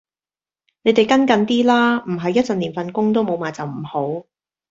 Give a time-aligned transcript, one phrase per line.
[0.81, 4.25] 你地跟緊啲啦，唔係一陣連份工都冇埋就唔好